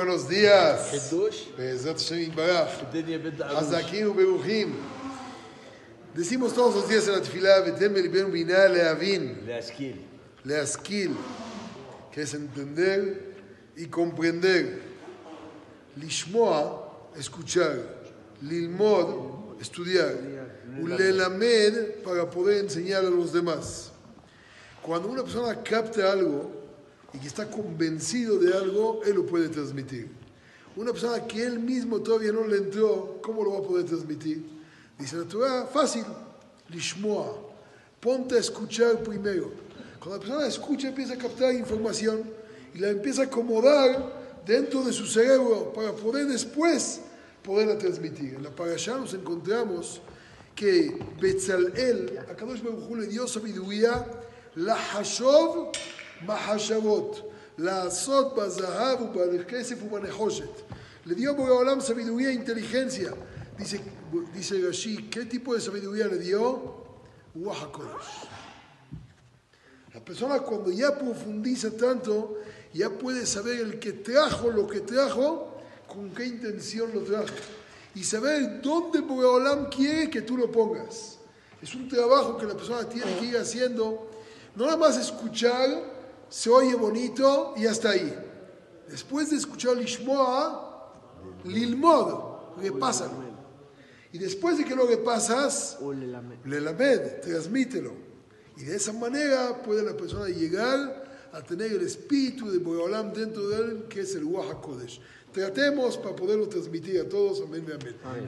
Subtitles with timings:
[0.00, 0.92] buenos días.
[6.14, 7.60] Decimos todos los días en la tefilá,
[9.46, 10.06] Leasquil.
[10.44, 11.16] Leasquil,
[12.10, 13.34] que es entender
[13.76, 14.80] y comprender.
[15.96, 18.00] Lishmoa, escuchar.
[18.40, 20.14] Lilmod, estudiar.
[20.80, 23.92] Ulelamed, para poder enseñar a los demás.
[24.80, 26.59] Cuando una persona capta algo,
[27.12, 30.08] y que está convencido de algo, él lo puede transmitir.
[30.76, 34.44] Una persona que él mismo todavía no le entró, ¿cómo lo va a poder transmitir?
[34.98, 36.04] Dice la Torah, fácil,
[36.68, 37.36] lishmoa,
[37.98, 39.50] ponte a escuchar primero.
[39.98, 42.22] Cuando la persona escucha, empieza a captar información
[42.74, 47.00] y la empieza a acomodar dentro de su cerebro para poder después
[47.42, 48.34] poderla transmitir.
[48.34, 50.00] En la parasha nos encontramos
[50.54, 54.06] que Betzalel, a Kadosh Baruj le dio sabiduría,
[54.56, 55.72] la hashov
[56.26, 57.30] mahashavot,
[59.82, 60.64] ubanehoshet.
[61.06, 63.12] Le dio Boreolam sabiduría e inteligencia.
[63.58, 63.80] Dice,
[64.34, 66.84] dice Rashi, ¿qué tipo de sabiduría le dio?
[67.34, 68.28] Ruach HaKodesh.
[69.94, 72.38] La persona cuando ya profundiza tanto,
[72.72, 75.56] ya puede saber el que trajo lo que trajo,
[75.88, 77.34] con qué intención lo trajo.
[77.94, 81.18] Y saber dónde Boreolam quiere que tú lo pongas.
[81.60, 84.08] Es un trabajo que la persona tiene que ir haciendo.
[84.54, 85.99] No nada más escuchar,
[86.30, 88.14] se oye bonito y hasta ahí.
[88.88, 90.92] Después de escuchar Lishmoa,
[91.44, 93.30] Lilmod, repásalo.
[94.12, 95.78] Y después de que lo repasas,
[96.44, 97.92] Lelamed, transmítelo.
[98.56, 103.48] Y de esa manera puede la persona llegar a tener el espíritu de Boreolam dentro
[103.48, 104.56] de él, que es el Ruach.
[105.32, 107.40] Tratemos para poderlo transmitir a todos.
[107.40, 107.96] Amén, amén.
[108.04, 108.26] amén.